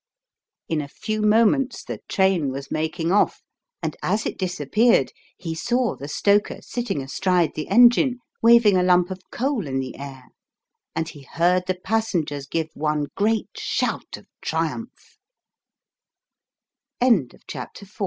In 0.67 0.81
a 0.81 0.87
few 0.87 1.21
moments 1.21 1.83
the 1.83 1.99
train 2.09 2.49
was 2.49 2.71
making 2.71 3.11
off, 3.11 3.43
and 3.83 3.95
as 4.01 4.25
it 4.25 4.35
dis 4.35 4.59
appeared 4.59 5.11
he 5.37 5.53
saw 5.53 5.95
the 5.95 6.07
stoker 6.07 6.57
sitting 6.59 7.03
astride 7.03 7.51
the 7.53 7.67
engine, 7.67 8.17
waving 8.41 8.77
a 8.77 8.81
lump 8.83 9.11
of 9.11 9.21
coal 9.31 9.67
in 9.67 9.77
the 9.77 9.95
air, 9.99 10.29
and 10.95 11.07
he 11.09 11.21
heard 11.21 11.67
the 11.67 11.75
passengers 11.75 12.47
give 12.47 12.69
one 12.73 13.09
great 13.15 13.51
shout 13.55 14.17
of 14.17 14.25
triumph. 14.41 15.19
CHAPTER 17.45 17.85
V. 17.85 17.91